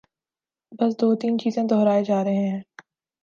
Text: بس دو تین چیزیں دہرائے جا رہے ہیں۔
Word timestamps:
بس 0.79 0.91
دو 1.01 1.07
تین 1.15 1.33
چیزیں 1.39 1.63
دہرائے 1.63 2.03
جا 2.03 2.23
رہے 2.23 2.47
ہیں۔ 2.47 2.61